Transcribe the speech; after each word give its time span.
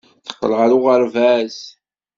Teqqel 0.25 0.51
ɣer 0.59 0.69
uɣerbaz. 0.77 1.57